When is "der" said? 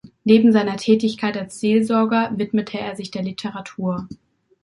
3.11-3.21